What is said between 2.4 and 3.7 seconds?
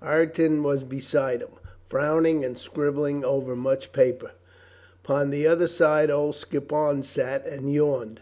and scribbling over